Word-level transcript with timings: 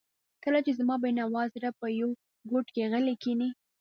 کله 0.43 0.59
چې 0.65 0.71
زما 0.79 0.95
بېنوا 1.03 1.43
زړه 1.53 1.69
په 1.79 1.85
یوه 1.99 2.15
ګوټ 2.51 2.65
کې 2.73 2.89
غلی 2.91 3.15
کښیني. 3.21 3.49